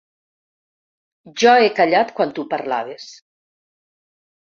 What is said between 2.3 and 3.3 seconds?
tu parlaves.